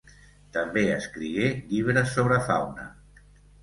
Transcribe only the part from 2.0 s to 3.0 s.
sobre fauna.